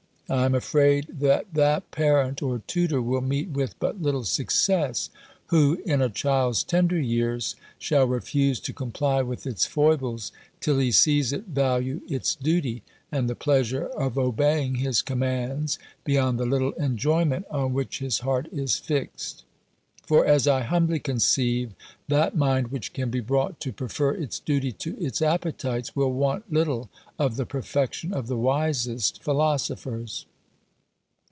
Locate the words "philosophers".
29.23-30.25